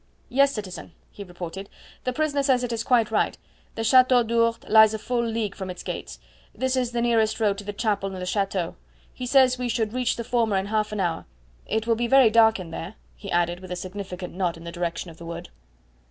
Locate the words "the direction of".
14.63-15.17